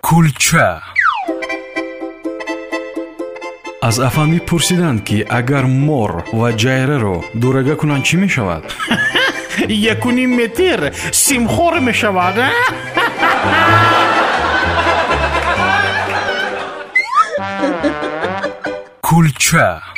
[0.00, 0.82] кулча.
[3.82, 8.64] Аз афандӣ пурсиданд ки агар мор ва ҷайраро дурага кунанд чӣ мешавад?
[9.92, 10.80] Якуним метр
[11.12, 12.36] симхор мешавад
[19.06, 19.95] кулча.